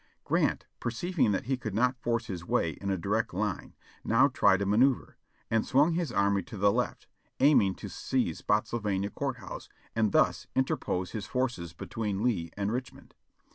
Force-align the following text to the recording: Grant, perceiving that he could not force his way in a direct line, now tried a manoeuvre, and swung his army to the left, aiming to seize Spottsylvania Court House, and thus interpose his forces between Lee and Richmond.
Grant, 0.23 0.65
perceiving 0.79 1.31
that 1.31 1.43
he 1.45 1.57
could 1.57 1.75
not 1.75 2.01
force 2.01 2.25
his 2.25 2.43
way 2.43 2.71
in 2.71 2.89
a 2.89 2.97
direct 2.97 3.35
line, 3.35 3.75
now 4.03 4.29
tried 4.29 4.59
a 4.63 4.65
manoeuvre, 4.65 5.13
and 5.51 5.63
swung 5.63 5.91
his 5.93 6.11
army 6.11 6.41
to 6.41 6.57
the 6.57 6.71
left, 6.71 7.05
aiming 7.39 7.75
to 7.75 7.87
seize 7.87 8.39
Spottsylvania 8.41 9.11
Court 9.11 9.37
House, 9.37 9.69
and 9.95 10.11
thus 10.11 10.47
interpose 10.55 11.11
his 11.11 11.27
forces 11.27 11.73
between 11.73 12.23
Lee 12.23 12.49
and 12.57 12.71
Richmond. 12.71 13.13